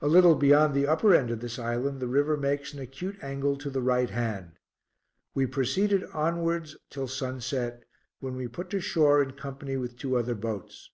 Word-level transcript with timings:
A 0.00 0.08
little 0.08 0.34
beyond 0.34 0.72
the 0.72 0.86
upper 0.86 1.14
end 1.14 1.30
of 1.30 1.40
this 1.40 1.58
island 1.58 2.00
the 2.00 2.08
river 2.08 2.38
makes 2.38 2.72
an 2.72 2.78
acute 2.80 3.22
angle 3.22 3.54
to 3.58 3.68
the 3.68 3.82
right 3.82 4.08
hand. 4.08 4.52
We 5.34 5.44
proceeded 5.44 6.04
onwards 6.14 6.74
till 6.88 7.06
sunset, 7.06 7.82
when 8.18 8.34
we 8.34 8.48
put 8.48 8.70
to 8.70 8.80
shore 8.80 9.22
in 9.22 9.32
company 9.32 9.76
with 9.76 9.98
two 9.98 10.16
other 10.16 10.34
boats. 10.34 10.88